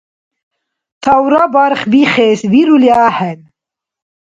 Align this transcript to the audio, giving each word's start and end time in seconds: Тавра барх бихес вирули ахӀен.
Тавра 1.03 1.43
барх 1.53 1.81
бихес 1.91 2.39
вирули 2.51 2.89
ахӀен. 3.07 3.39